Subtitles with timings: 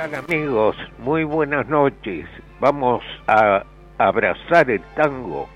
[0.00, 0.76] Amigos?
[0.98, 2.26] Muy buenas noches.
[2.58, 3.64] Vamos a
[3.98, 5.46] abrazar el tango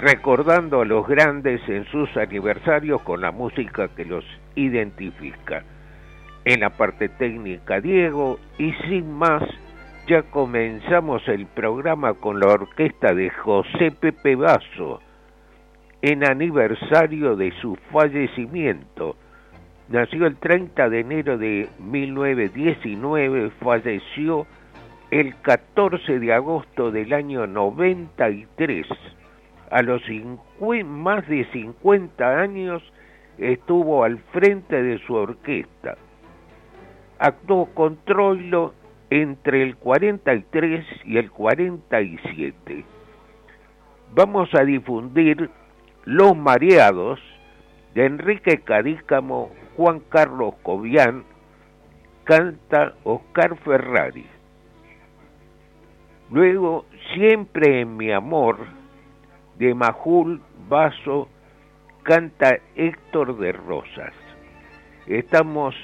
[0.00, 4.24] recordando a los grandes en sus aniversarios con la música que los
[4.56, 5.62] identifica.
[6.44, 9.44] En la parte técnica Diego y sin más
[10.08, 15.00] ya comenzamos el programa con la orquesta de José Pepe Basso
[16.02, 19.14] en aniversario de su fallecimiento
[19.90, 24.46] Nació el 30 de enero de 1919, falleció
[25.10, 28.86] el 14 de agosto del año 93.
[29.68, 30.00] A los
[30.84, 32.84] más de 50 años
[33.36, 35.96] estuvo al frente de su orquesta.
[37.18, 38.74] Actuó con Troilo
[39.10, 42.84] entre el 43 y el 47.
[44.14, 45.50] Vamos a difundir
[46.04, 47.18] Los Mareados
[47.94, 51.24] de Enrique Cadícamo Juan Carlos Cobian,
[52.24, 54.26] canta Oscar Ferrari.
[56.30, 58.56] Luego, Siempre en mi amor,
[59.58, 61.28] de Majul Vaso,
[62.04, 64.14] canta Héctor de Rosas.
[65.06, 65.74] Estamos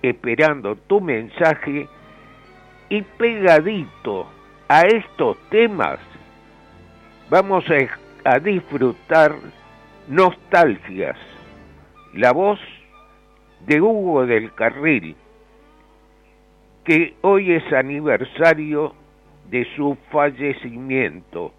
[0.00, 1.88] esperando tu mensaje
[2.88, 4.26] y pegadito
[4.68, 5.98] a estos temas
[7.30, 9.34] vamos a, a disfrutar
[10.08, 11.16] nostalgias
[12.14, 12.58] la voz
[13.66, 15.16] de Hugo del Carril,
[16.84, 18.94] que hoy es aniversario
[19.50, 21.52] de su fallecimiento,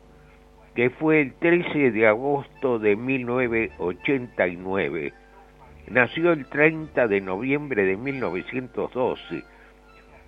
[0.74, 5.12] que fue el 13 de agosto de 1989.
[5.90, 9.44] Nació el 30 de noviembre de 1912.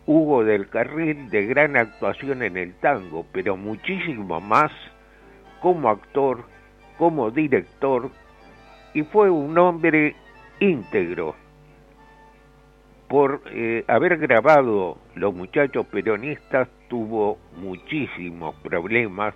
[0.06, 4.74] Hugo del Carril de gran actuación en el tango, pero muchísimo más
[5.62, 6.44] como actor,
[6.98, 8.12] como director,
[8.97, 10.16] y fue un hombre
[10.59, 11.35] íntegro.
[13.08, 19.35] Por eh, haber grabado Los Muchachos Peronistas tuvo muchísimos problemas.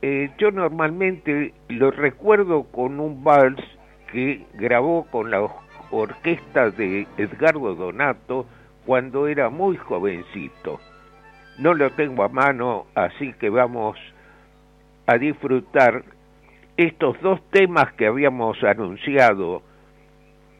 [0.00, 3.60] Eh, yo normalmente lo recuerdo con un vals
[4.12, 5.44] que grabó con la
[5.90, 8.46] orquesta de Edgardo Donato
[8.86, 10.78] cuando era muy jovencito.
[11.58, 13.98] No lo tengo a mano, así que vamos
[15.08, 16.04] a disfrutar
[16.78, 19.62] estos dos temas que habíamos anunciado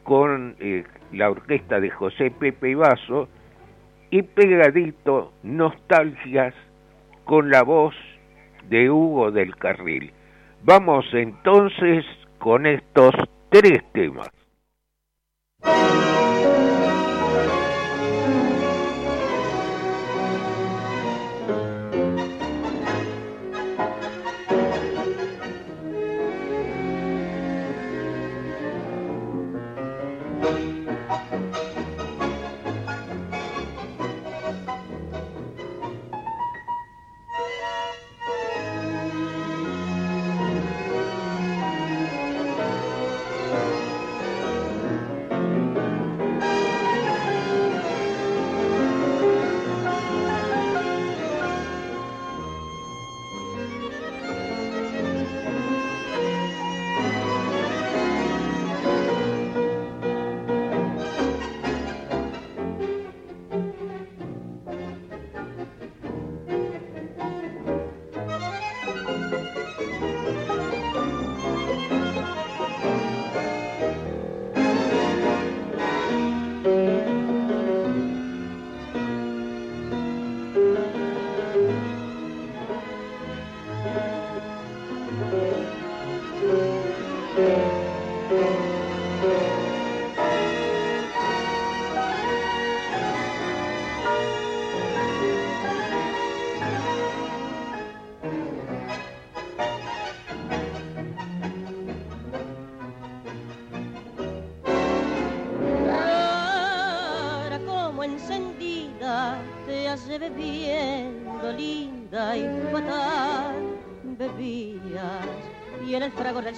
[0.02, 3.28] con eh, la orquesta de José Pepe Vaso
[4.10, 6.54] y pegadito Nostalgias
[7.24, 7.94] con la voz
[8.68, 10.12] de Hugo del Carril.
[10.64, 12.04] Vamos entonces
[12.38, 13.14] con estos
[13.50, 14.28] tres temas.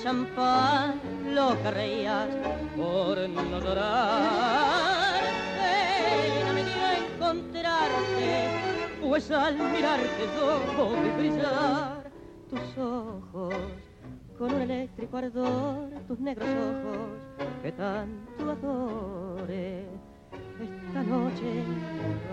[0.02, 1.00] Champán
[1.34, 2.28] lo que reías
[2.76, 5.20] por no llorar.
[7.30, 8.28] encontrarte,
[9.02, 12.10] pues al mirarte yo vi brillar
[12.48, 13.54] tus ojos
[14.38, 17.08] con un eléctrico ardor, tus negros ojos
[17.62, 19.84] que tanto adore.
[20.60, 21.62] Esta noche,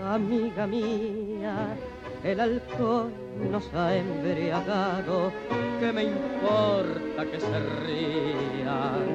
[0.04, 1.76] amiga mía,
[2.24, 3.12] el alcohol
[3.50, 5.32] nos ha embriagado,
[5.78, 9.06] que me importa que se rían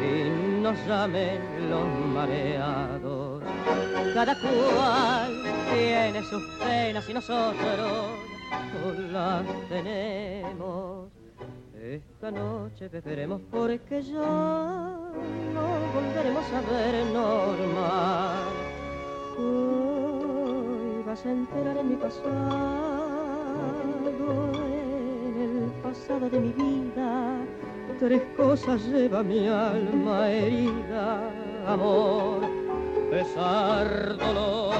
[0.00, 3.42] y nos llamen los mareados.
[4.14, 5.42] Cada cual
[5.74, 8.18] tiene sus penas y nosotros
[9.10, 11.08] las tenemos.
[11.82, 18.62] Esta noche beberemos porque ya no volveremos a ver normal
[21.12, 22.30] vas a enterar en mi pasado,
[25.36, 27.36] en el pasado de mi vida.
[28.00, 31.28] Tres cosas lleva mi alma herida,
[31.66, 32.40] amor,
[33.10, 34.74] pesar, dolor.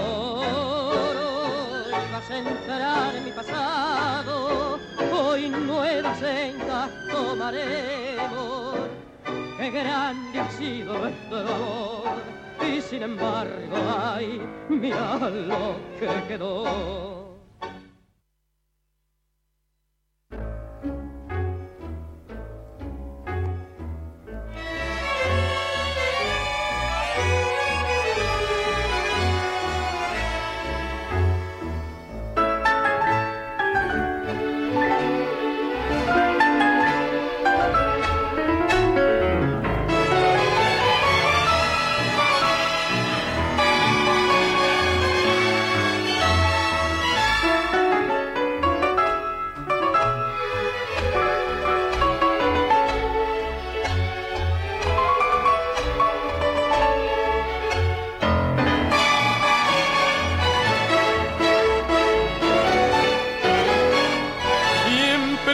[1.85, 4.79] Hoy vas a enterar en mi pasado,
[5.15, 8.79] hoy nuevas sendas tomaremos.
[9.59, 17.22] Qué grande ha sido nuestro amor y sin embargo, ay, mira lo que quedó.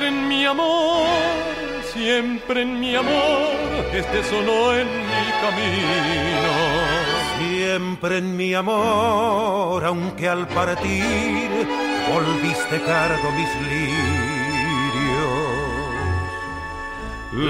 [0.06, 0.28] En
[2.78, 3.50] mi amor,
[3.92, 6.52] este solo en mi camino.
[7.38, 11.66] Siempre en mi amor, aunque al partir
[12.12, 13.88] volviste cargo mis lirios.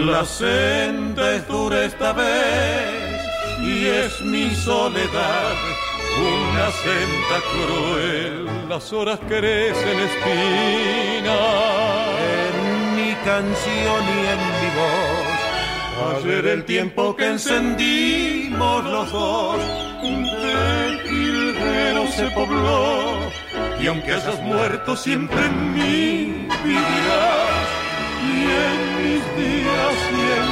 [0.06, 3.20] La senda es dura esta vez
[3.60, 5.56] y es mi soledad
[6.18, 8.46] una senda cruel.
[8.68, 12.07] Las horas crecen espinas
[13.28, 15.38] canción y en mi voz.
[16.16, 19.58] Ayer el tiempo que encendimos los dos,
[21.62, 23.30] de no se pobló.
[23.82, 27.68] Y aunque hayas muerto, siempre en mí vivirás.
[28.32, 28.36] Y
[28.66, 30.47] en mis días y en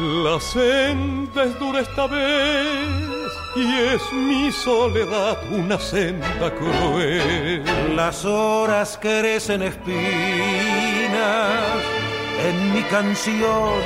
[0.00, 7.62] La senda es dura esta vez y es mi soledad una senda cruel.
[7.94, 10.00] Las horas crecen espinas
[12.48, 13.78] en mi canción.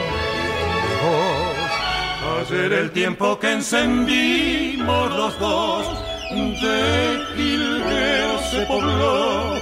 [2.38, 5.88] Ayer el tiempo que encendimos los dos
[6.30, 9.54] de Gilgueo se pobló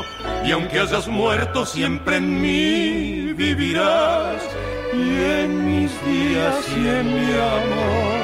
[0.45, 4.43] y aunque hayas muerto siempre en mí vivirás
[4.93, 8.21] y en mis días y en mi amor,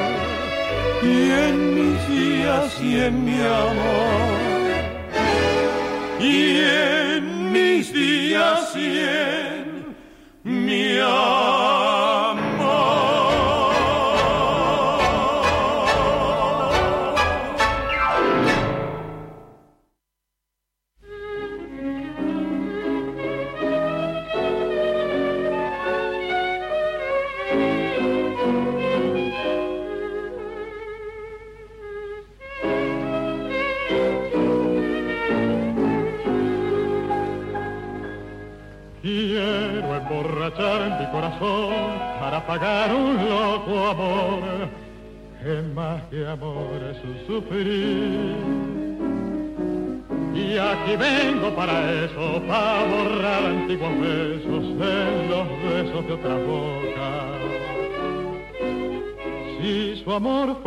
[1.02, 4.68] y en mis días y en mi amor,
[6.20, 12.47] y en mis días y en mi amor.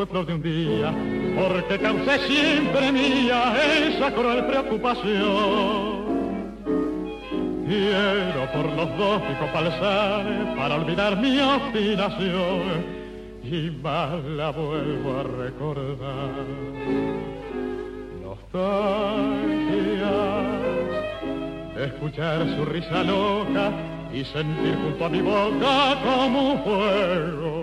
[0.06, 0.94] Fue de un día,
[1.36, 3.54] porque causé siempre mía
[3.88, 6.02] esa cruel preocupación
[7.68, 13.02] Quiero por los dos mi copalzar para olvidar mi obstinación
[13.44, 16.32] y más la vuelvo a recordar.
[21.76, 23.72] de escuchar su risa loca
[24.14, 27.61] y sentir junto a mi boca como un fuego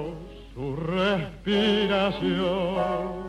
[2.08, 3.28] respiración.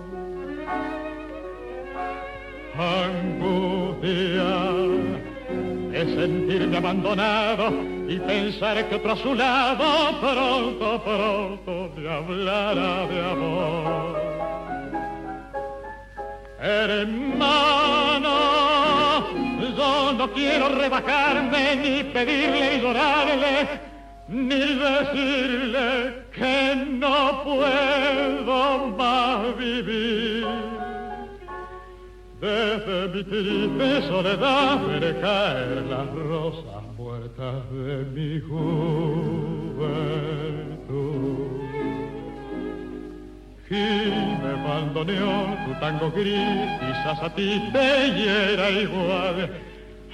[2.77, 4.09] Angustia
[5.91, 7.73] de sentirme abandonado
[8.07, 14.19] y pensar que otro a su lado pronto, pronto me hablará de amor.
[16.61, 18.35] Hermano,
[19.77, 23.88] yo no quiero rebajarme ni pedirle y llorarle,
[24.29, 30.45] ni decirle que no puedo más vivir.
[32.39, 38.69] Desde mi triste soledad veré caer las rosas muertas de mi juventud.
[43.67, 49.49] Gime bandoneón, tu tango gris, quizás a ti te hiera igual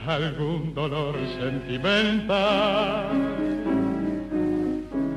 [0.07, 3.44] algún dolor sentimental.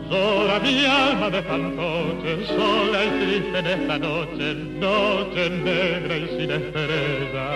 [0.08, 6.50] Sola mi alma de fantoche, sola y triste en esta noche, noche negra y sin
[6.50, 7.48] estrella.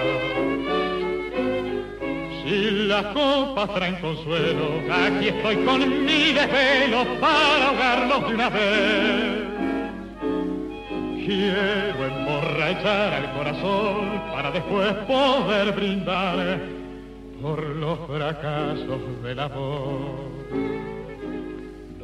[2.44, 9.42] Si las copas traen consuelo, aquí estoy con mi desvelo para ahogarlos de una vez.
[11.24, 16.60] Quiero emborrachar al corazón para después poder brindar
[17.40, 20.91] por los fracasos del amor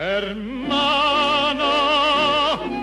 [0.00, 1.72] Hermano,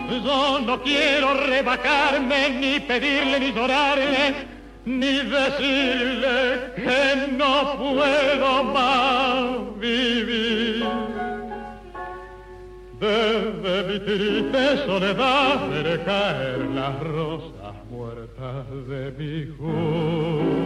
[0.09, 4.35] yo no quiero rebajarme, ni pedirle, ni llorarle,
[4.83, 10.85] ni decirle que no puedo más vivir.
[12.99, 20.65] Desde mi triste soledad veré caer las rosas muertas de mi juventud.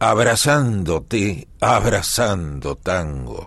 [0.00, 3.46] abrazándote, abrazando tango.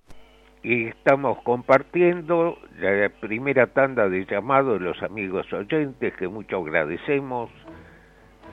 [0.62, 7.50] Y estamos compartiendo la primera tanda de llamados de los amigos oyentes que mucho agradecemos.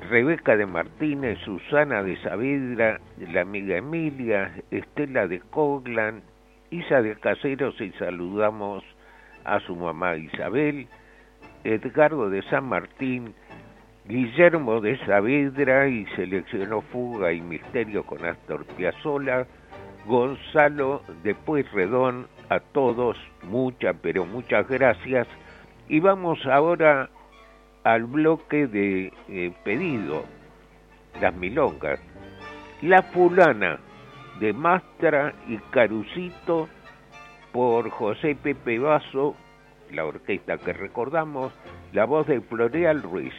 [0.08, 6.22] Rebeca de Martínez, Susana de Saavedra, la amiga Emilia, Estela de Coglan,
[6.70, 8.82] Isa de Caseros y saludamos
[9.44, 10.88] a su mamá Isabel,
[11.64, 13.34] Edgardo de San Martín,
[14.10, 19.46] Guillermo de Saavedra y seleccionó Fuga y Misterio con Astor Piazzolla,
[20.04, 25.28] Gonzalo de Pueyrredón, a todos muchas, pero muchas gracias.
[25.88, 27.08] Y vamos ahora
[27.84, 30.24] al bloque de eh, pedido,
[31.20, 32.00] las milongas.
[32.82, 33.78] La fulana
[34.40, 36.68] de Mastra y Carucito
[37.52, 39.36] por José Pepe Vaso,
[39.92, 41.52] la orquesta que recordamos,
[41.92, 43.34] la voz de Floreal Ruiz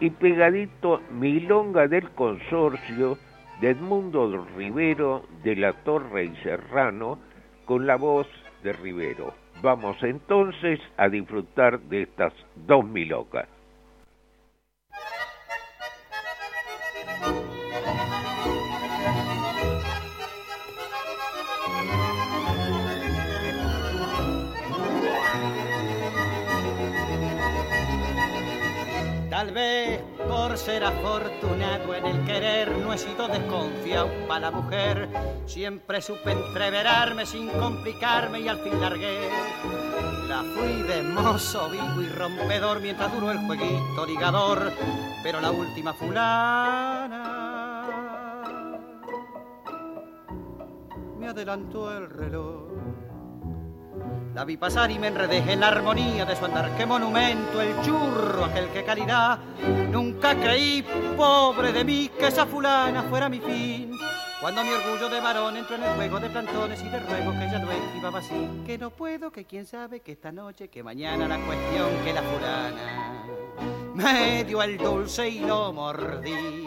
[0.00, 3.18] y pegadito Milonga del Consorcio
[3.60, 7.18] de Edmundo Rivero de la Torre y Serrano
[7.66, 8.26] con la voz
[8.62, 9.34] de Rivero.
[9.62, 12.32] Vamos entonces a disfrutar de estas
[12.66, 13.46] dos milongas.
[29.30, 35.08] Tal vez por ser afortunado en el querer no he sido desconfiado para la mujer.
[35.46, 39.30] Siempre supe entreverarme sin complicarme y al fin largué.
[40.28, 44.72] La fui de mozo, vivo y rompedor mientras duró el jueguito ligador.
[45.22, 47.36] Pero la última fulana
[51.20, 52.69] me adelantó el reloj
[54.34, 56.76] La vi pasar y me enredé en la armonía de su andar.
[56.76, 59.38] Qué monumento, el churro, aquel que calidad.
[59.90, 60.84] Nunca creí,
[61.16, 63.98] pobre de mí, que esa fulana fuera mi fin.
[64.40, 67.50] Cuando mi orgullo de varón entró en el juego de plantones y de ruego que
[67.50, 67.68] ya no
[67.98, 68.48] iba así.
[68.64, 72.22] Que no puedo, que quién sabe, que esta noche, que mañana la cuestión que la
[72.22, 73.24] fulana
[73.94, 76.64] me dio el dulce y lo mordí.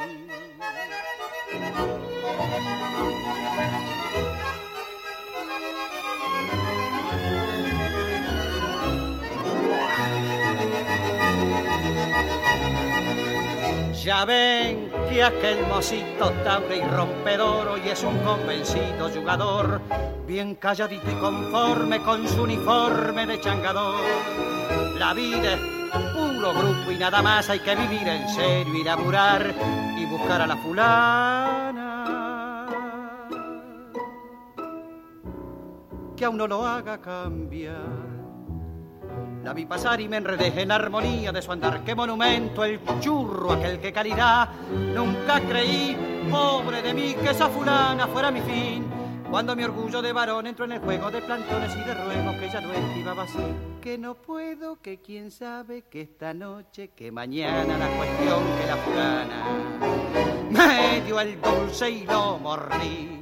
[14.04, 19.80] Ya ven que aquel mocito taure y rompedor hoy es un convencido jugador,
[20.28, 24.04] bien calladito y conforme con su uniforme de changador.
[25.00, 25.60] La vida es
[26.14, 29.54] puro grupo y nada más hay que vivir en serio y laburar
[29.98, 31.94] y buscar a la fulana
[36.16, 38.13] que aún no lo haga cambiar.
[39.44, 41.84] La vi pasar y me enredé en armonía de su andar.
[41.84, 44.50] Qué monumento, el churro, aquel que calidad.
[44.72, 45.98] Nunca creí,
[46.32, 48.86] pobre de mí, que esa fulana fuera mi fin.
[49.30, 52.50] Cuando mi orgullo de varón entró en el juego de plantones y de ruegos que
[52.50, 53.44] ya no esquivaba así.
[53.82, 58.78] Que no puedo, que quién sabe, que esta noche, que mañana la cuestión que la
[58.78, 59.44] fulana
[60.52, 63.20] me dio el dulce y lo mordí.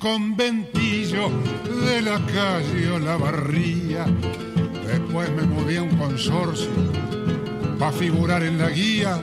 [0.00, 1.28] Conventillo
[1.84, 4.06] de la calle Olavarría.
[4.86, 6.70] Después me moví a un consorcio
[7.78, 9.22] para figurar en la guía.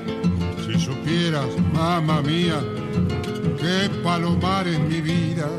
[0.66, 2.62] Si supieras, mamá mía,
[3.60, 5.50] qué palomar en mi vida.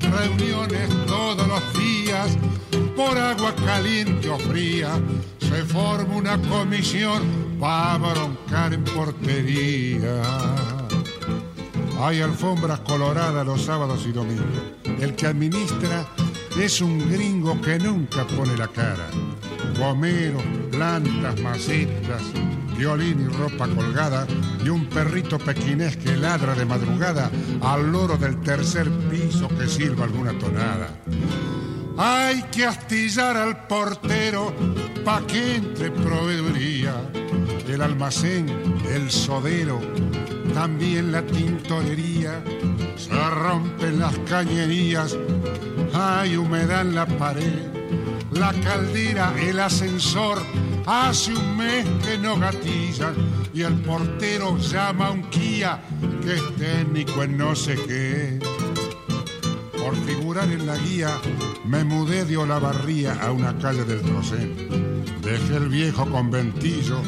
[0.00, 2.36] Reuniones todos los días,
[2.96, 4.90] por agua caliente o fría.
[5.38, 7.22] Se forma una comisión
[7.60, 10.22] para broncar en portería
[12.04, 14.44] hay alfombras coloradas los sábados y domingos.
[14.84, 16.04] El que administra
[16.58, 19.08] es un gringo que nunca pone la cara.
[19.78, 22.22] Gomeros, plantas, macetas,
[22.76, 24.26] violín y ropa colgada
[24.64, 30.04] y un perrito pequinés que ladra de madrugada al loro del tercer piso que sirva
[30.04, 30.88] alguna tonada.
[31.96, 34.52] Hay que astillar al portero
[35.04, 36.94] pa' que entre proveeduría.
[37.68, 38.46] El almacén,
[38.90, 39.80] el sodero,
[40.54, 42.42] también la tintorería,
[42.96, 45.16] se rompen las cañerías,
[45.94, 47.66] hay humedad en la pared,
[48.32, 50.38] la caldera, el ascensor,
[50.86, 53.12] hace un mes que no gatilla
[53.54, 55.82] y el portero llama a un Kia
[56.22, 58.38] que es técnico en no sé qué.
[59.78, 61.10] Por figurar en la guía,
[61.64, 64.68] me mudé de Olavarría a una calle del Trocén.
[65.22, 67.00] Dejé el viejo conventillo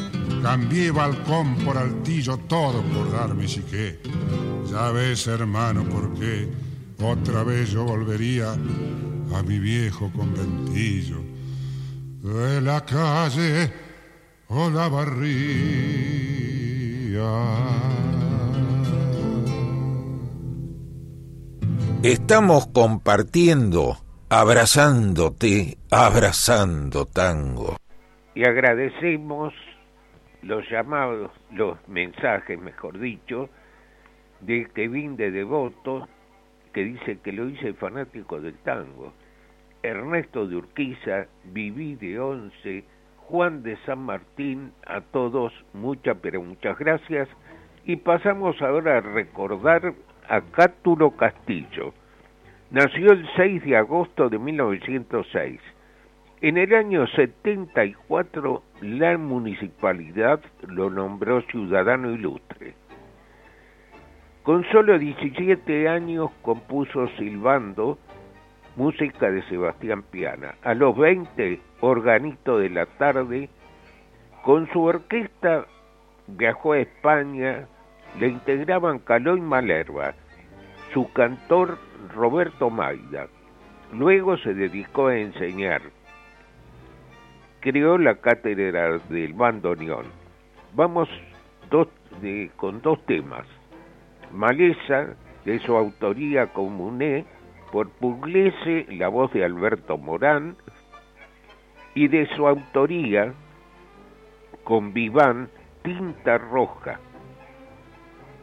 [0.45, 3.99] Cambié balcón por altillo, todo por darme siqué.
[4.69, 6.47] Ya ves, hermano, por qué
[7.01, 11.17] otra vez yo volvería a mi viejo conventillo
[12.21, 13.73] de la calle
[14.47, 15.23] o la barría.
[22.03, 23.97] Estamos compartiendo,
[24.29, 27.77] abrazándote, abrazando tango.
[28.35, 29.51] Y agradecemos
[30.45, 33.49] los llamados, los mensajes, mejor dicho,
[34.41, 36.07] de Kevin de Devoto,
[36.71, 39.11] que dice que lo hice fanático del tango.
[39.81, 42.83] Ernesto de Urquiza, Viví de Once,
[43.17, 47.27] Juan de San Martín, a todos muchas, pero muchas gracias.
[47.83, 49.95] Y pasamos ahora a recordar
[50.29, 51.93] a Cátulo Castillo.
[52.69, 55.59] Nació el 6 de agosto de 1906
[56.41, 62.73] en el año 74 la municipalidad lo nombró ciudadano ilustre.
[64.43, 67.97] Con solo 17 años compuso Silbando
[68.75, 70.55] música de Sebastián Piana.
[70.63, 73.49] A los 20, organito de la tarde,
[74.43, 75.65] con su orquesta
[76.27, 77.67] viajó a España,
[78.19, 80.13] le integraban Caló y Malerva,
[80.93, 81.77] su cantor
[82.13, 83.27] Roberto Maida.
[83.93, 85.81] Luego se dedicó a enseñar
[87.65, 90.05] creó la cátedra del bandoneón.
[90.73, 91.09] Vamos
[92.57, 93.47] con dos temas.
[94.31, 97.25] Maleza, de su autoría Comuné,
[97.71, 100.55] por Pugliese, la voz de Alberto Morán,
[101.95, 103.33] y de su autoría
[104.63, 105.49] con Viván
[105.81, 106.99] Tinta Roja,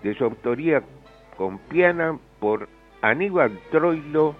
[0.02, 0.82] de su autoría
[1.37, 2.68] con piana por
[3.02, 4.35] Aníbal Troilo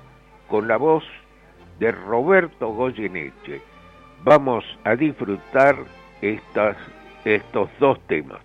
[0.49, 1.05] con la voz
[1.79, 3.72] de Roberto Goyeneche.
[4.25, 5.77] Vamos a disfrutar
[6.21, 8.41] estos dos temas.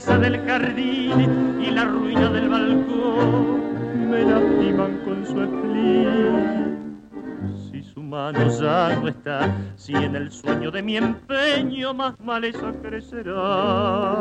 [0.00, 6.80] Maleza del jardín y la ruina del balcón me lastiman con su espíritu
[8.02, 14.16] mano ya no está, si en el sueño de mi empeño más maleza crecerá.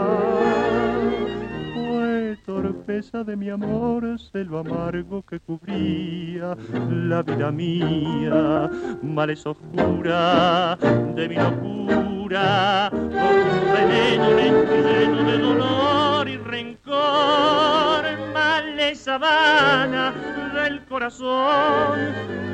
[2.46, 6.58] Torpeza de mi amor, lo amargo que cubría
[6.90, 8.70] la vida mía,
[9.04, 10.76] maleza oscura
[11.16, 20.14] de mi locura, un veneno lleno de dolor y rencor, maleza vana
[20.56, 22.00] del corazón,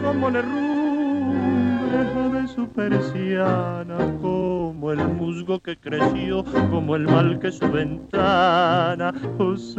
[0.04, 0.30] como
[1.86, 9.76] de su persiana, como el musgo que creció, como el mal que su ventana el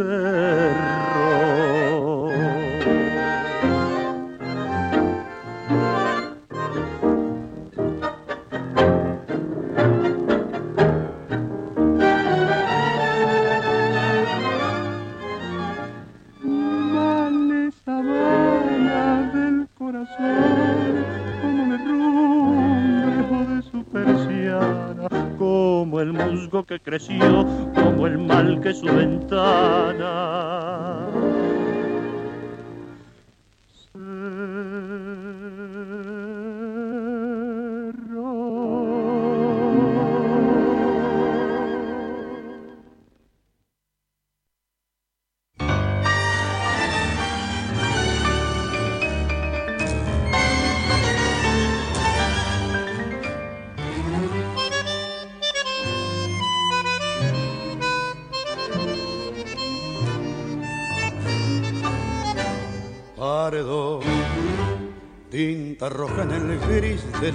[26.51, 30.07] que creció, como el mal que su ventana.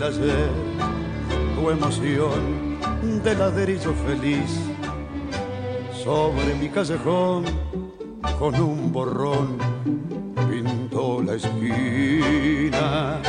[0.01, 0.49] Del ayer,
[1.55, 2.79] tu emoción
[3.23, 4.59] de ladrillo feliz
[6.03, 7.45] sobre mi callejón
[8.39, 9.57] con un borrón
[10.49, 13.21] pintó la esquina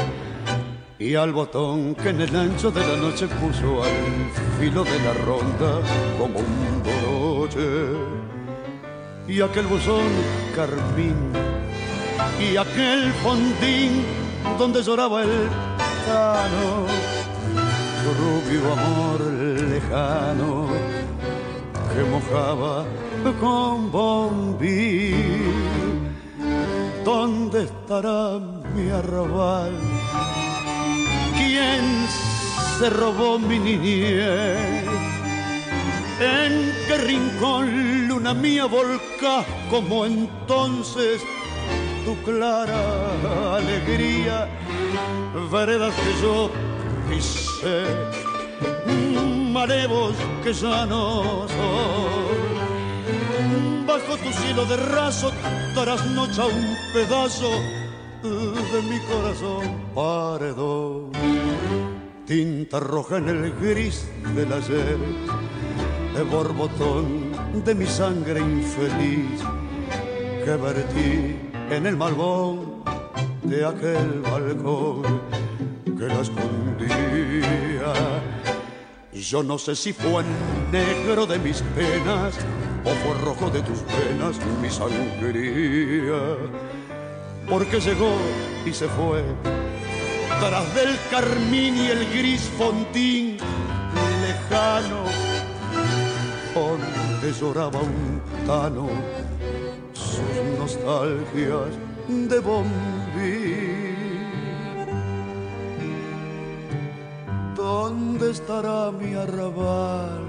[0.98, 5.12] y al botón que en el ancho de la noche puso al filo de la
[5.26, 5.80] ronda
[6.18, 7.68] como un boroche
[9.28, 10.08] y aquel buzón
[10.54, 11.16] carmín
[12.40, 14.04] y aquel fondín
[14.58, 15.71] donde lloraba el
[18.02, 19.20] su rubio amor
[19.70, 20.66] lejano
[21.94, 22.84] que mojaba
[23.40, 25.14] con bombí.
[27.04, 28.38] ¿Dónde estará
[28.74, 29.72] mi arrabal?
[31.36, 31.84] ¿Quién
[32.78, 34.58] se robó mi niñez?
[36.20, 41.22] ¿En qué rincón luna mía volca como entonces
[42.04, 44.48] tu clara alegría,
[45.50, 46.50] veredas que yo
[47.08, 47.84] pisé,
[49.52, 52.42] marevos que ya no son.
[53.86, 55.32] Bajo tu cielo de raso
[55.74, 57.50] trasnocha un pedazo
[58.22, 61.12] de mi corazón paredón.
[62.26, 64.98] Tinta roja en el gris del ayer,
[66.14, 67.32] de borbotón
[67.64, 69.42] de mi sangre infeliz
[70.44, 72.82] que vertí en el malvón
[73.44, 75.02] de aquel balcón
[75.84, 77.92] que la escondía.
[79.12, 80.22] Yo no sé si fue
[80.70, 82.34] negro de mis penas
[82.84, 86.36] o fue rojo de tus penas mi sangría.
[87.48, 88.16] Porque llegó
[88.66, 89.22] y se fue
[90.40, 93.38] tras del carmín y el gris fontín
[94.20, 95.04] lejano
[96.54, 98.88] donde lloraba un tano
[100.16, 101.72] sus nostalgias
[102.08, 103.92] de bombín.
[107.56, 110.24] ¿Dónde estará mi arrabal?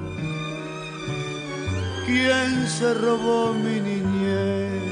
[2.06, 4.84] ¿Quién se robó mi niñez?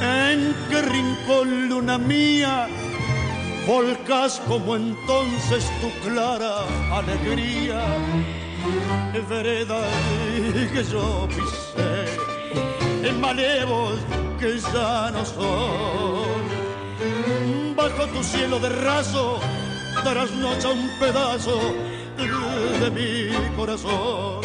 [0.00, 2.68] ¿En qué rincón luna mía
[3.66, 6.54] volcas como entonces tu clara
[6.92, 7.82] alegría?
[9.28, 9.80] Vereda
[10.72, 12.07] que yo pisé,
[13.04, 13.98] en malevos
[14.40, 16.58] que ya no son.
[17.76, 19.40] Bajo tu cielo de raso
[20.04, 21.60] darás noche a un pedazo
[22.80, 24.42] de mi corazón.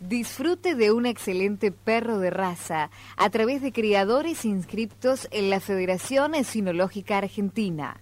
[0.00, 6.36] Disfrute de un excelente perro de raza a través de criadores inscriptos en la Federación
[6.36, 8.00] Esinológica Argentina,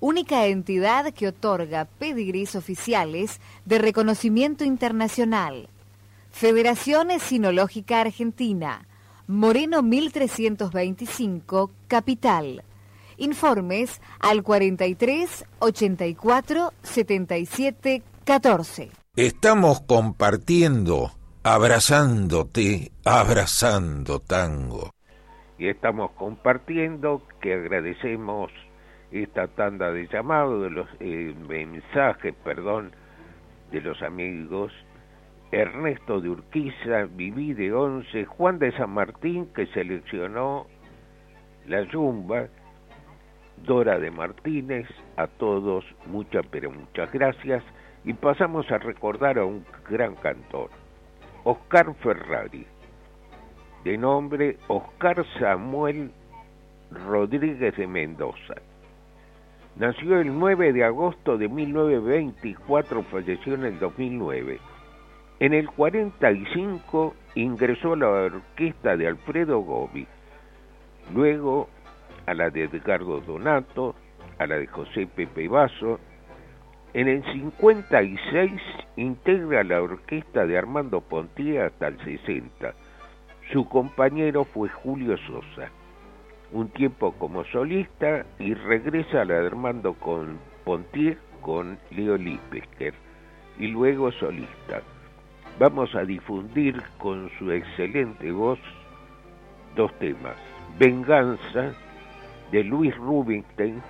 [0.00, 5.68] única entidad que otorga pedigrís oficiales de reconocimiento internacional.
[6.34, 8.88] Federación Esinológica Argentina,
[9.28, 12.64] Moreno 1325, Capital.
[13.18, 18.90] Informes al 43 84 77 14.
[19.14, 21.12] Estamos compartiendo,
[21.44, 24.90] abrazándote, abrazando tango.
[25.56, 28.50] Y estamos compartiendo que agradecemos
[29.12, 32.90] esta tanda de llamados, de los eh, mensajes, perdón,
[33.70, 34.72] de los amigos.
[35.54, 40.66] Ernesto de Urquiza, Viví de Once, Juan de San Martín, que seleccionó
[41.68, 42.48] la yumba,
[43.64, 47.62] Dora de Martínez, a todos muchas pero muchas gracias
[48.04, 50.70] y pasamos a recordar a un gran cantor,
[51.44, 52.66] Oscar Ferrari,
[53.84, 56.10] de nombre Oscar Samuel
[57.06, 58.54] Rodríguez de Mendoza.
[59.76, 64.73] Nació el 9 de agosto de 1924, falleció en el 2009.
[65.40, 70.06] En el 45 ingresó a la orquesta de Alfredo Gobi,
[71.12, 71.68] luego
[72.26, 73.96] a la de Edgardo Donato,
[74.38, 75.98] a la de José Pepe Basso.
[76.92, 78.52] En el 56
[78.96, 82.72] integra la orquesta de Armando Pontier hasta el 60.
[83.52, 85.70] Su compañero fue Julio Sosa.
[86.52, 92.94] Un tiempo como solista y regresa a la de Armando con Pontier con Leo Lipesker
[93.58, 94.82] y luego solista.
[95.56, 98.58] Vamos a difundir con su excelente voz
[99.76, 100.36] dos temas.
[100.80, 101.72] Venganza
[102.50, 103.80] de Luis Rubinstein,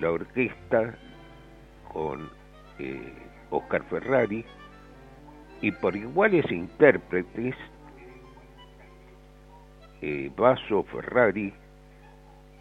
[0.00, 0.96] la orquesta
[1.92, 2.28] con
[2.80, 3.12] eh,
[3.50, 4.44] Oscar Ferrari
[5.60, 7.54] y por iguales intérpretes
[10.02, 11.54] eh, Basso Ferrari,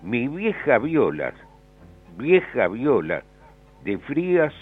[0.04, 1.34] mi vieja viola,
[2.18, 3.24] vieja viola
[3.84, 4.54] de Frías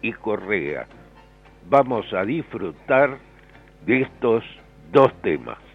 [0.00, 0.86] y Correa.
[1.70, 3.16] Vamos a disfrutar
[3.86, 4.44] de estos
[4.90, 5.69] dos temas.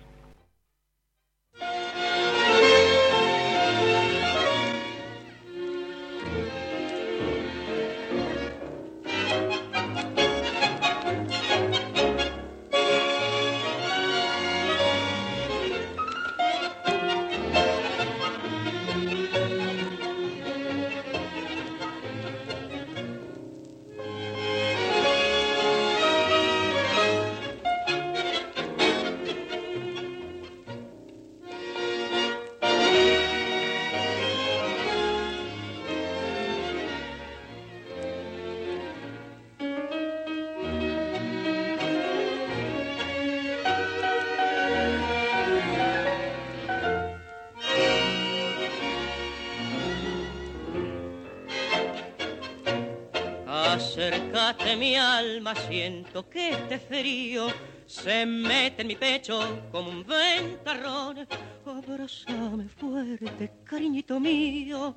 [56.15, 57.47] Siento que este frío
[57.85, 61.27] se mete en mi pecho como un ventarrón.
[61.65, 64.95] Abrázame fuerte, cariñito mío,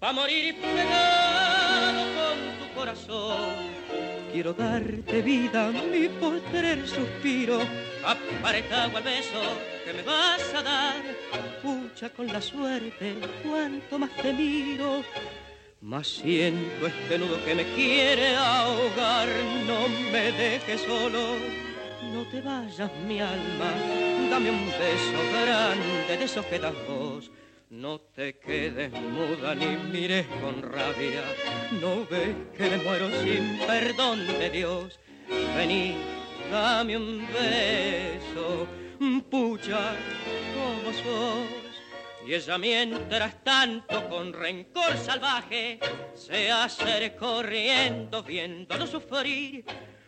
[0.00, 3.70] pa' morir pegado con tu corazón.
[4.32, 7.60] Quiero darte vida, mi postrer suspiro,
[8.04, 9.42] aparejado al beso
[9.84, 11.02] que me vas a dar.
[11.62, 15.04] Pucha con la suerte, cuanto más te miro
[15.82, 19.26] Mas siento este nudo que me quiere ahogar,
[19.66, 21.36] no me dejes solo,
[22.12, 23.72] no te vayas mi alma,
[24.30, 27.30] dame un beso grande de esos que das vos.
[27.70, 31.24] No te quedes muda ni mires con rabia,
[31.80, 34.98] no ves que me muero sin perdón de Dios.
[35.56, 35.96] Vení,
[36.52, 38.66] dame un beso,
[39.30, 39.94] pucha,
[40.52, 41.59] como sos.
[42.30, 45.80] Y ella mientras tanto con rencor salvaje
[46.14, 49.64] se hace corriendo viéndolo sufrir.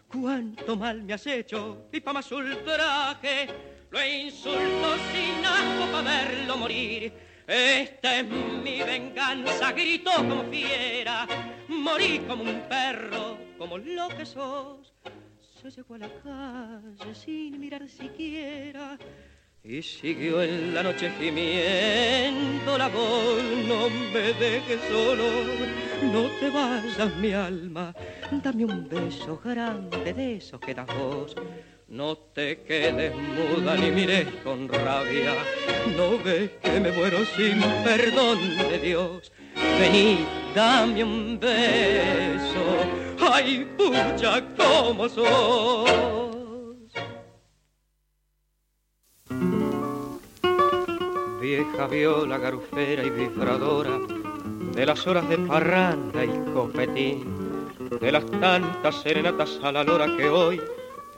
[0.06, 3.48] Cuánto mal me has hecho y pa' más ultraje
[3.90, 7.12] lo insulto sin asco pa' verlo morir.
[7.44, 11.26] Esta es mi venganza, gritó como fiera,
[11.66, 14.94] morí como un perro, como lo que sos.
[15.60, 18.96] Se llegó a la calle sin mirar siquiera
[19.64, 25.22] y siguió en la noche gimiendo la voz, no me dejes solo,
[26.12, 27.94] no te vayas mi alma,
[28.42, 31.36] dame un beso grande de esos que das vos.
[31.86, 35.34] No te quedes muda ni mires con rabia,
[35.94, 39.30] no ves que me muero sin perdón de Dios.
[39.78, 42.64] Vení, dame un beso,
[43.30, 46.41] ay pucha como sos.
[51.56, 53.98] Vieja viola garufera y vibradora,
[54.74, 57.24] de las horas de parranda y copetín,
[58.00, 60.58] de las tantas serenatas a la lora que hoy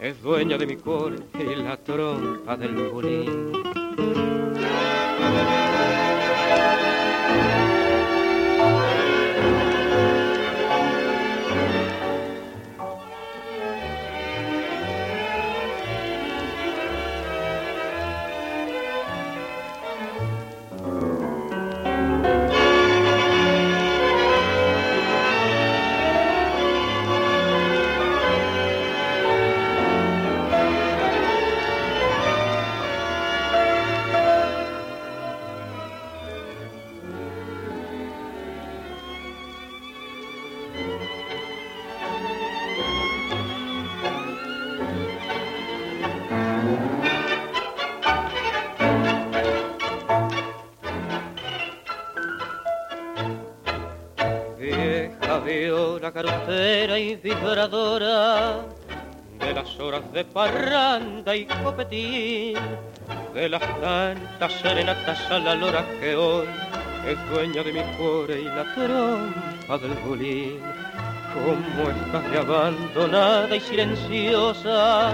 [0.01, 3.53] es dueña de mi cor y la trompa del bulín.
[61.37, 62.57] Y copetín,
[63.35, 66.47] de las tantas serenatas a la lora que hoy
[67.07, 70.61] es dueña de mi cuore y la trompa del bulín.
[71.35, 75.13] Como estás de abandonada y silenciosa,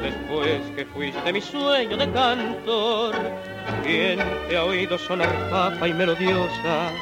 [0.00, 3.14] después que fuiste mi sueño de cantor,
[3.82, 6.92] ¿quién te ha oído sonar papa y melodiosa?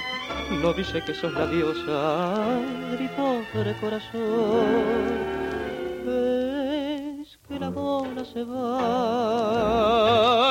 [0.51, 2.59] no dice que sos la diosa
[2.91, 5.38] de mi pobre corazón.
[7.69, 9.67] La bola se va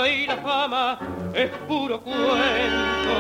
[0.08, 0.99] y la fama
[1.34, 3.13] es puro cuento,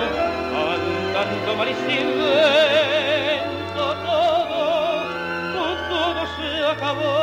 [0.53, 2.23] andando maliciendo
[3.75, 5.01] todo,
[5.89, 7.17] todo se acabó.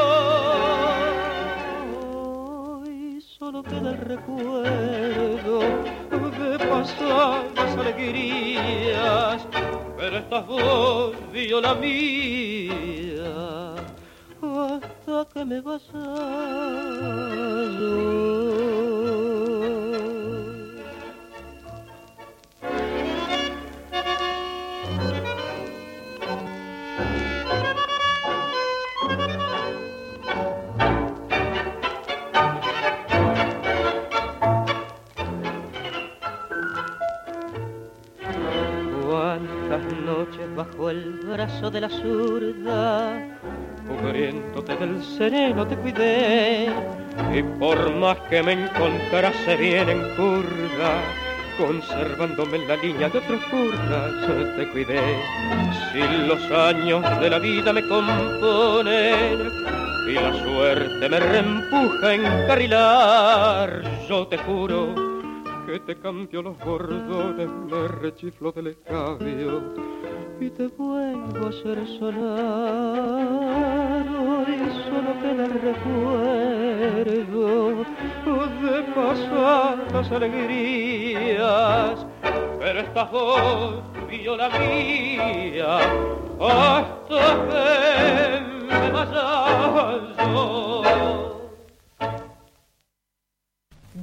[2.83, 5.61] Hoy solo queda el recuerdo
[6.41, 9.47] de pasadas alegrías,
[9.97, 13.74] pero esta voz dio la mía
[15.14, 17.05] hasta que me vas a
[40.56, 43.38] bajo el brazo de la zurda,
[43.89, 46.69] cubriéndote del sereno te cuidé,
[47.33, 51.03] y por más que me encontrase bien en curva,
[51.59, 55.01] conservándome en la línea de otros curvas, te cuidé.
[55.93, 59.53] Si los años de la vida me componen
[60.09, 64.95] y la suerte me reempuja a encarrilar, yo te juro
[65.67, 69.63] que te cambio los bordones, me rechiflo del escabio
[70.41, 73.25] y te vuelvo a hacer sonar.
[74.09, 77.05] Hoy solo queda el recuerdo
[78.65, 82.07] de pasadas alegrías,
[82.59, 85.79] pero esta voz vio la mía
[86.41, 89.75] hasta que me vaya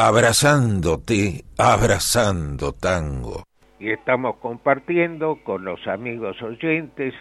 [0.00, 3.44] abrazándote, abrazando tango.
[3.78, 7.12] Y estamos compartiendo con los amigos oyentes,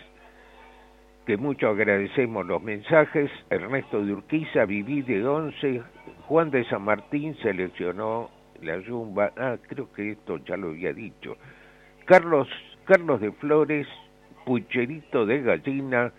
[1.26, 3.30] que mucho agradecemos los mensajes.
[3.50, 5.82] Ernesto de Urquiza, Viví de Once,
[6.28, 8.30] Juan de San Martín seleccionó
[8.62, 9.34] la yumba.
[9.38, 11.36] Ah, creo que esto ya lo había dicho.
[12.06, 12.48] Carlos,
[12.86, 13.88] Carlos de Flores,
[14.46, 16.14] Pucherito de Gallina,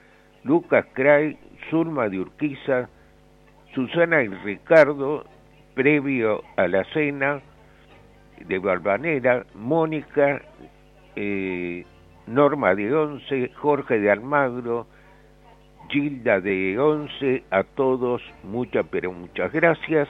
[0.44, 1.38] Lucas Cray,
[1.70, 2.90] Zulma de Urquiza,
[3.74, 5.24] Susana y Ricardo,
[5.74, 7.40] previo a la cena
[8.46, 10.42] de Balvanera, Mónica,
[11.16, 11.84] eh,
[12.26, 14.86] Norma de Once, Jorge de Almagro,
[15.88, 20.08] Gilda de Once, a todos muchas pero muchas gracias.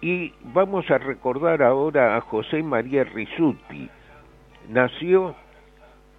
[0.00, 3.88] Y vamos a recordar ahora a José María Risuti.
[4.68, 5.34] Nació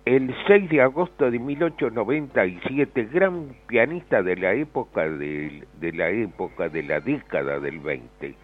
[0.05, 7.79] el 6 de agosto de 1897, gran pianista de la época de, la década del
[7.79, 8.35] 20.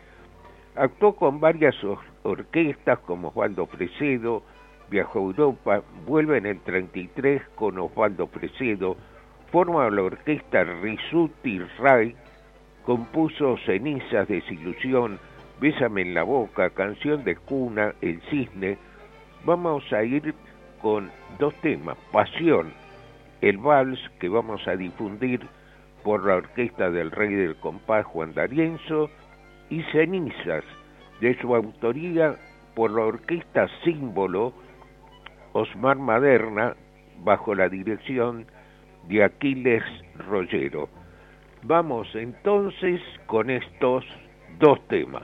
[0.75, 1.75] Actuó con varias
[2.23, 4.41] orquestas como Osvaldo Fresedo,
[4.89, 8.97] viajó a Europa, vuelve en el 33 con Osvaldo Fresedo,
[9.51, 12.15] forma la orquesta Risuti Ray,
[12.83, 15.19] compuso Cenizas, Desilusión,
[15.59, 18.79] Bésame en la boca, Canción de cuna, El cisne.
[19.45, 20.33] Vamos a ir
[20.81, 22.73] con dos temas, Pasión,
[23.41, 25.41] el vals que vamos a difundir
[26.03, 29.09] por la orquesta del Rey del Compás Juan D'Arienzo
[29.69, 30.63] y Cenizas,
[31.19, 32.35] de su autoría
[32.75, 34.53] por la orquesta Símbolo
[35.53, 36.75] Osmar Maderna,
[37.23, 38.45] bajo la dirección
[39.07, 39.83] de Aquiles
[40.27, 40.89] Rollero.
[41.63, 44.05] Vamos entonces con estos
[44.59, 45.23] dos temas.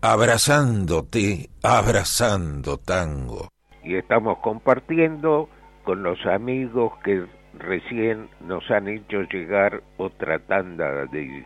[0.00, 3.48] abrazándote, abrazando tango.
[3.82, 5.48] Y estamos compartiendo
[5.84, 7.24] con los amigos que
[7.54, 11.44] recién nos han hecho llegar otra tanda de,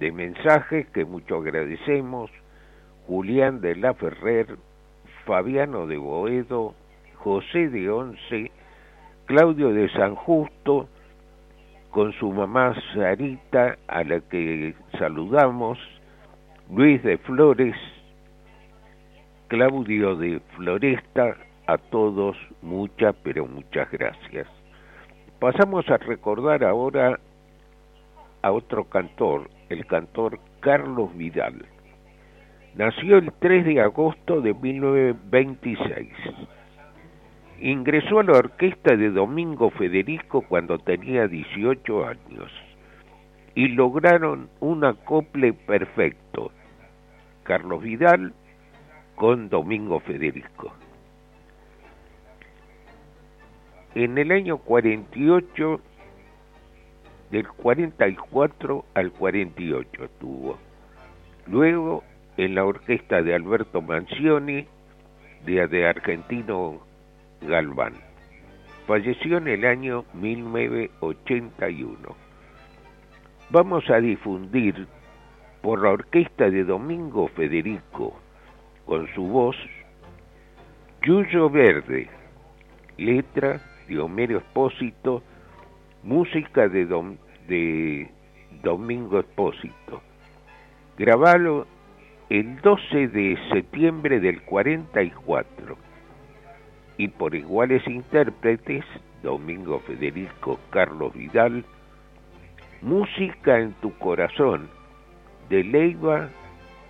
[0.00, 2.30] de mensajes que mucho agradecemos.
[3.06, 4.56] Julián de la Ferrer,
[5.26, 6.74] Fabiano de Boedo,
[7.16, 8.50] José de Once,
[9.26, 10.88] Claudio de San Justo,
[11.90, 15.78] con su mamá Sarita, a la que saludamos,
[16.70, 17.76] Luis de Flores,
[19.48, 21.36] Claudio de Floresta,
[21.66, 24.48] a todos muchas, pero muchas gracias.
[25.38, 27.20] Pasamos a recordar ahora
[28.40, 31.66] a otro cantor, el cantor Carlos Vidal.
[32.76, 36.08] Nació el 3 de agosto de 1926.
[37.60, 42.50] Ingresó a la orquesta de Domingo Federico cuando tenía 18 años
[43.54, 46.50] y lograron un acople perfecto.
[47.44, 48.34] Carlos Vidal
[49.14, 50.72] con Domingo Federico.
[53.94, 55.80] En el año 48,
[57.30, 60.58] del 44 al 48 estuvo.
[61.46, 62.02] Luego
[62.36, 64.66] en la orquesta de Alberto Mancioni,
[65.44, 66.80] de, de Argentino
[67.42, 67.92] Galván.
[68.86, 72.23] Falleció en el año 1981.
[73.50, 74.86] Vamos a difundir
[75.60, 78.18] por la orquesta de Domingo Federico,
[78.86, 79.56] con su voz,
[81.02, 82.08] Yuyo Verde,
[82.96, 85.22] letra de Homero Espósito,
[86.02, 86.86] música de,
[87.46, 88.10] de
[88.62, 90.02] Domingo Espósito.
[90.96, 91.66] Grabalo
[92.30, 95.76] el 12 de septiembre del 44
[96.96, 98.84] y por iguales intérpretes,
[99.22, 101.64] Domingo Federico Carlos Vidal,
[102.84, 104.68] Música en tu corazón,
[105.48, 106.28] de Leiva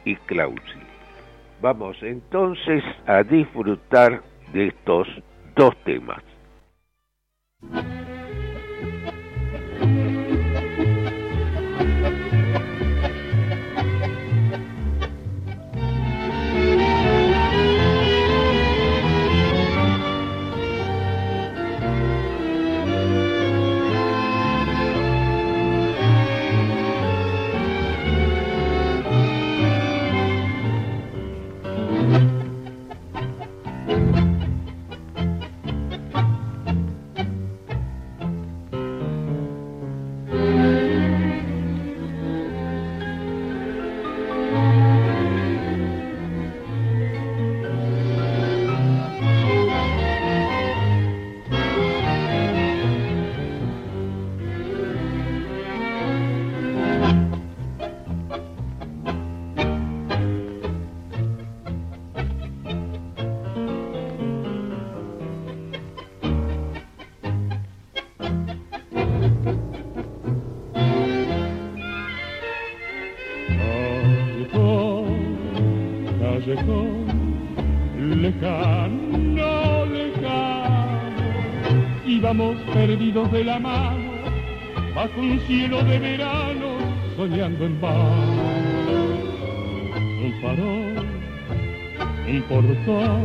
[0.05, 0.81] y Clausi.
[1.63, 4.21] Vamos entonces a disfrutar
[4.53, 5.07] de estos
[5.55, 6.21] dos temas.
[83.35, 84.13] De la mano,
[84.95, 86.79] bajo un cielo de verano,
[87.17, 88.45] soñando en vano.
[90.25, 91.07] Un farol,
[92.29, 93.25] un portón,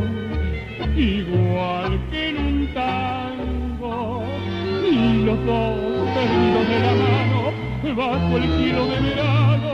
[0.96, 4.24] igual que en un tango,
[4.82, 5.78] y los dos
[6.16, 7.40] perdidos de la mano,
[7.96, 9.72] bajo el cielo de verano,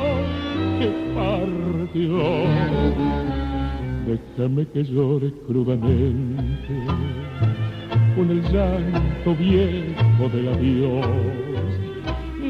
[0.78, 2.20] que partió.
[4.06, 6.36] Déjame que llore crudamente
[8.16, 11.06] con el llanto viejo del adiós.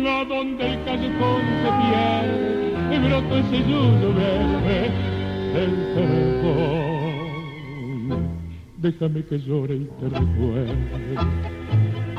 [0.08, 4.78] A donde el callejón se pierde, brota ese yuyo verde
[5.52, 7.06] del perdón.
[8.78, 11.16] Déjame que llore y te recuerde,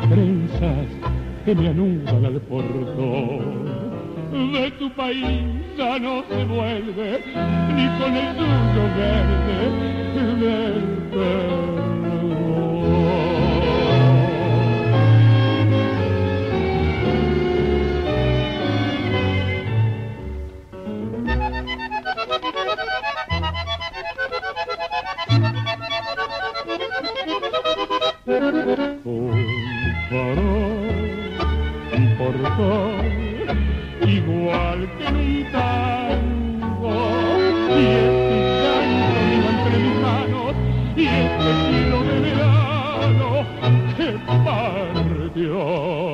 [0.09, 0.89] trenzas
[1.45, 3.65] que me anudan al portón.
[4.51, 5.45] de tu país
[5.77, 7.23] ya no se vuelve,
[7.73, 9.59] ni con el tuyo verde
[10.41, 10.83] del
[29.05, 29.35] Un
[30.09, 30.97] farol,
[31.95, 33.07] un portal,
[34.07, 36.95] igual que en un tango,
[37.69, 40.53] y este llanto mío entre mis manos,
[40.95, 43.29] y este cielo de verano
[43.95, 44.09] que
[44.43, 46.06] partió.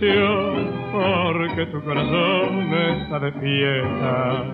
[0.00, 4.44] Porque tu corazón está de fiesta.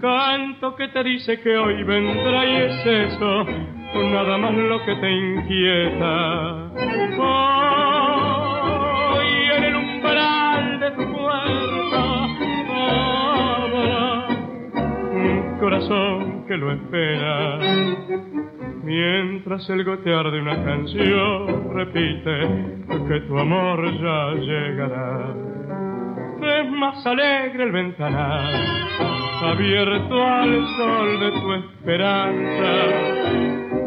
[0.00, 3.44] Canto que te dice que hoy vendrá y es eso,
[3.94, 6.70] nada más lo que te inquieta.
[9.12, 9.26] Hoy
[9.56, 12.26] en el umbral de tu puerta
[15.12, 17.58] un corazón que lo espera
[18.82, 22.79] Mientras el gotear de una canción repite
[23.10, 25.34] que tu amor ya llegará.
[26.42, 28.54] Es más alegre el ventanal,
[29.42, 32.70] abierto al sol de tu esperanza,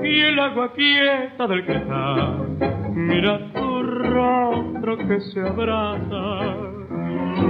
[0.04, 2.58] y el agua quieta del cristal.
[2.96, 6.58] Mira tu rostro que se abraza,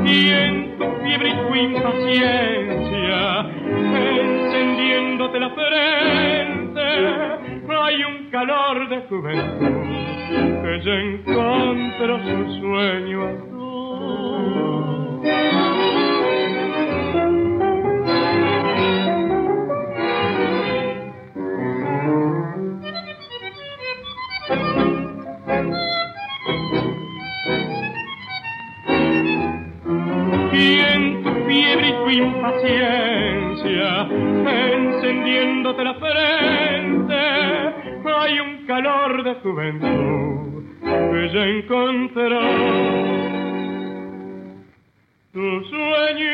[0.06, 3.50] y en tu fiebre y tu impaciencia,
[3.96, 6.54] encendiéndote la frente
[7.84, 13.54] hay un calor de juventud que ya encontró su sueño azul.
[30.54, 33.88] Y en tu fiebre y tu impaciencia,
[34.72, 37.53] encendiéndote la frente,
[38.66, 40.24] calor de juventud
[41.34, 42.39] ya encontró
[45.32, 46.34] tu sueño.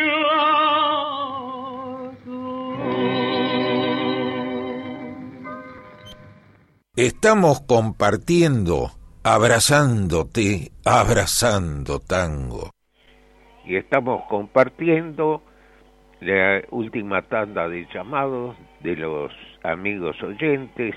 [6.95, 8.91] Estamos compartiendo,
[9.23, 12.71] abrazándote, abrazando tango.
[13.65, 15.43] Y estamos compartiendo
[16.19, 19.31] la última tanda de llamados de los
[19.63, 20.93] amigos oyentes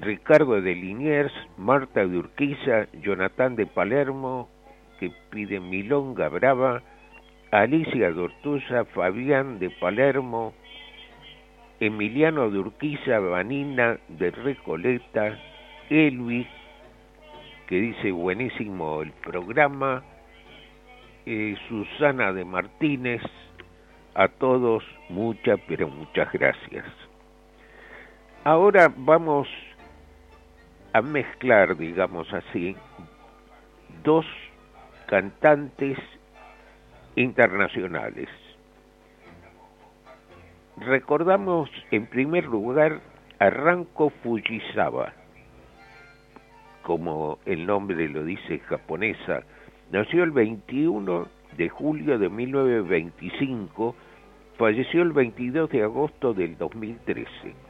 [0.00, 4.48] Ricardo de Liniers, Marta de Urquiza, Jonathan de Palermo,
[5.00, 6.82] que pide Milonga Brava,
[7.50, 10.52] Alicia de Ortuza, Fabián de Palermo,
[11.80, 15.38] Emiliano de Urquiza, Vanina de Recoleta,
[15.88, 16.46] Elvis,
[17.66, 20.02] que dice buenísimo el programa,
[21.24, 23.22] eh, Susana de Martínez,
[24.14, 26.84] a todos muchas, pero muchas gracias.
[28.44, 29.48] Ahora vamos
[30.96, 32.74] a mezclar, digamos así,
[34.02, 34.24] dos
[35.06, 35.98] cantantes
[37.16, 38.30] internacionales.
[40.78, 43.02] Recordamos en primer lugar
[43.38, 45.12] a Ranko Fujisawa,
[46.82, 49.42] como el nombre lo dice japonesa,
[49.92, 51.28] nació el 21
[51.58, 53.94] de julio de 1925,
[54.56, 57.65] falleció el 22 de agosto del 2013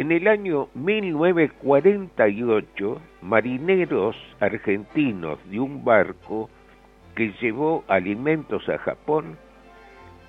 [0.00, 6.48] en el año 1948, marineros argentinos de un barco
[7.14, 9.36] que llevó alimentos a Japón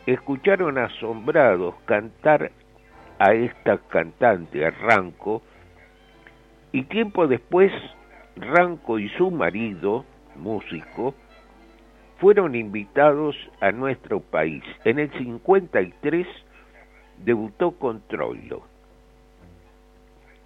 [0.06, 2.52] escucharon asombrados cantar
[3.18, 5.42] a esta cantante, a Ranco,
[6.74, 7.72] y tiempo después
[8.36, 10.04] Ranco y su marido,
[10.36, 11.16] músico,
[12.18, 14.66] fueron invitados a nuestro país.
[14.84, 16.28] En el 53
[17.24, 18.70] debutó con Troilo.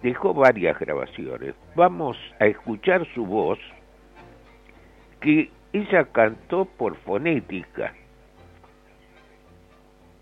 [0.02, 1.54] Dejó varias grabaciones.
[1.74, 3.58] Vamos a escuchar su voz,
[5.20, 7.94] que ella cantó por fonética.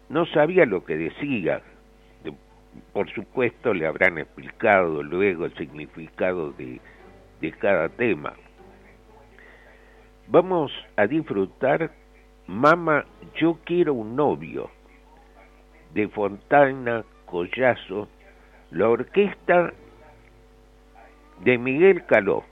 [0.08, 1.60] No sabía lo que decía.
[2.92, 6.80] Por supuesto le habrán explicado luego el significado de,
[7.40, 8.34] de cada tema.
[10.28, 11.90] Vamos a disfrutar
[12.46, 13.06] Mama,
[13.36, 14.70] yo quiero un novio
[15.94, 18.08] de Fontana Collazo,
[18.74, 19.72] la orquesta
[21.44, 22.42] de Miguel Caló,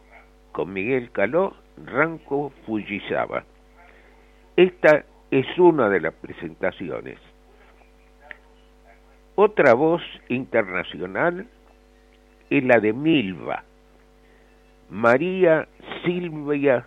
[0.52, 3.42] con Miguel Caló, Ranco Fujisawa.
[4.56, 7.18] Esta es una de las presentaciones.
[9.34, 11.48] Otra voz internacional
[12.50, 13.64] es la de Milva,
[14.90, 15.66] María
[16.04, 16.86] Silvia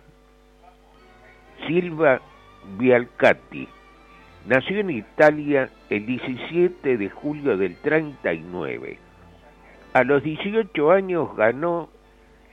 [1.66, 2.22] Silva
[2.78, 3.68] Bialcati.
[4.46, 9.05] Nació en Italia el 17 de julio del 39.
[9.96, 11.88] A los 18 años ganó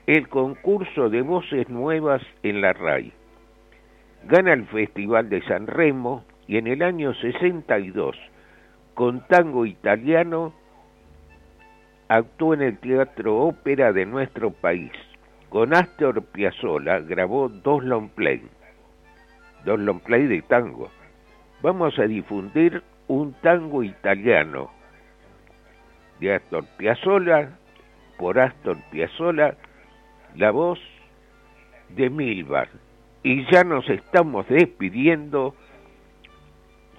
[0.08, 3.12] el concurso de voces nuevas en la RAI.
[4.30, 8.16] Gana el Festival de San Remo y en el año 62,
[8.94, 10.54] con tango italiano,
[12.08, 14.94] actuó en el Teatro Ópera de nuestro país.
[15.50, 18.42] Con Astor Piazzolla grabó dos long play,
[19.66, 20.90] dos long play de tango
[21.62, 24.72] vamos a difundir un tango italiano
[26.24, 27.50] de Astor Piazzolla,
[28.18, 29.58] por Astor Piazzolla,
[30.36, 30.80] la voz
[31.90, 32.70] de Milbar.
[33.24, 35.54] Y ya nos estamos despidiendo,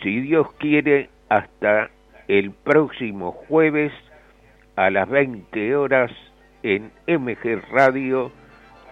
[0.03, 1.91] si Dios quiere, hasta
[2.29, 3.93] el próximo jueves
[4.77, 6.11] a las 20 horas
[6.63, 8.31] en MG Radio.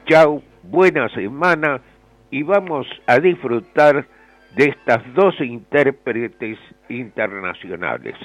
[0.06, 1.82] Chau, buena semana
[2.30, 4.06] y vamos a disfrutar
[4.56, 6.58] de estas dos intérpretes
[6.88, 8.16] internacionales.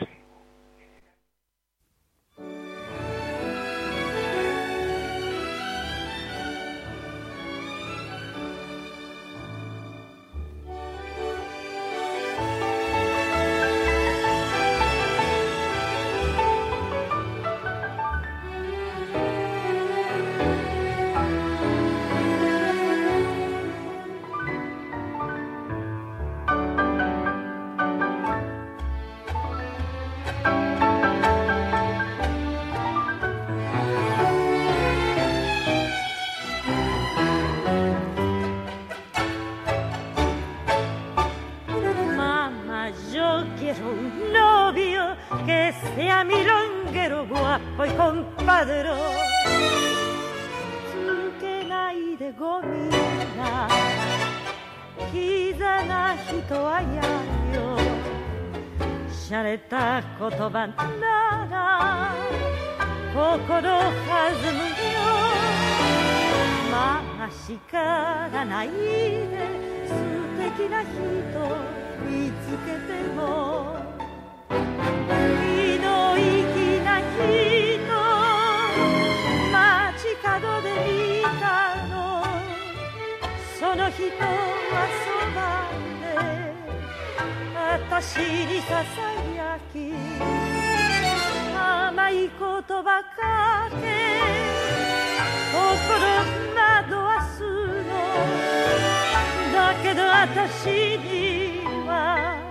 [100.60, 102.42] 私には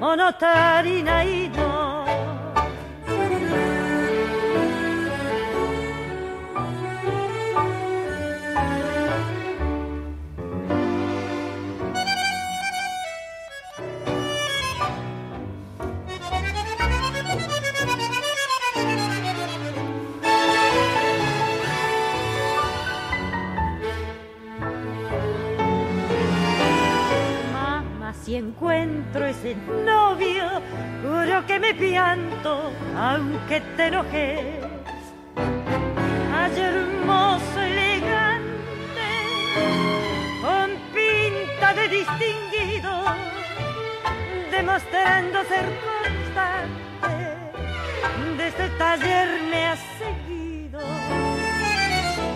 [0.00, 1.99] 物足りないの。
[28.36, 30.44] Encuentro ese novio,
[31.02, 34.64] juro que me pianto, aunque te enojes.
[36.32, 39.08] Ay, hermoso, elegante,
[40.42, 42.92] con pinta de distinguido,
[44.50, 47.16] demostrando ser constante,
[48.36, 50.80] desde el taller me ha seguido.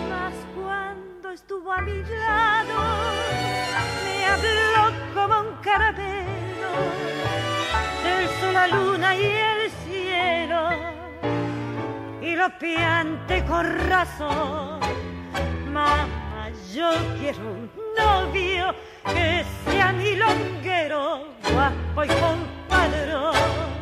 [0.09, 2.75] Mas cuando estuvo a mi lado,
[4.03, 4.84] me habló
[5.77, 6.23] del
[8.39, 10.69] sol, la luna y el cielo
[12.21, 14.79] y lo piante corazón.
[15.65, 18.73] Mamá, yo quiero un novio
[19.05, 23.74] que sea milonguero, guapo y compadrón.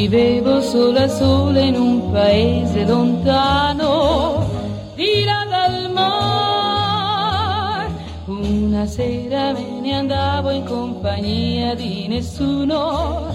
[0.00, 4.48] Vivevo sola sola in un paese lontano,
[4.94, 7.90] di là dal mare.
[8.24, 13.26] Una sera me ne andavo in compagnia di nessuno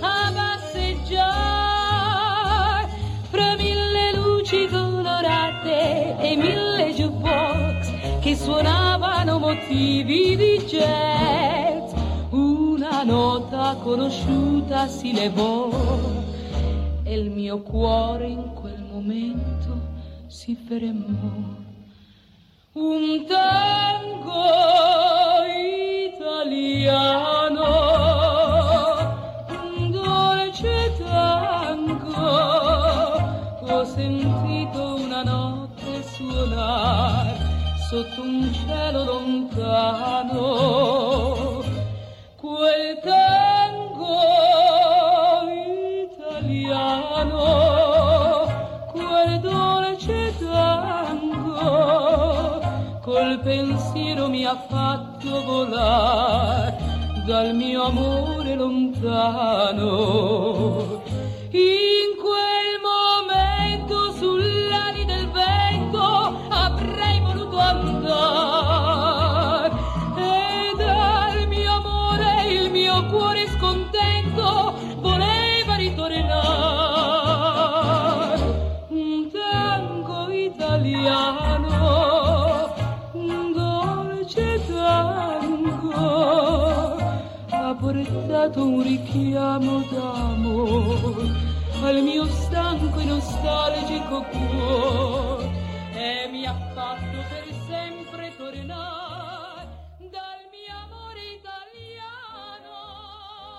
[0.00, 1.28] a passeggiare
[3.30, 11.67] fra mille luci colorate e mille jukebox che suonavano motivi di jazz
[13.04, 15.68] nota conosciuta si levò
[17.04, 19.80] e il mio cuore in quel momento
[20.26, 21.56] si fermò.
[22.72, 24.44] Un tango
[26.06, 27.64] italiano,
[29.48, 32.16] un dolce tango,
[33.60, 37.36] ho sentito una notte suonare
[37.88, 41.17] sotto un cielo lontano
[54.48, 56.74] ha fatto volare
[57.26, 59.82] dal mio amore lontano.
[61.50, 61.97] In
[88.38, 91.26] portato un richiamo d'amore
[91.82, 95.37] al mio stanco e nostalgico cuore